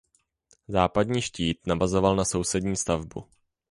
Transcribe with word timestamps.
Západní 0.67 1.21
štít 1.21 1.67
navazoval 1.67 2.15
na 2.15 2.25
sousední 2.25 2.75
stavbu. 2.77 3.27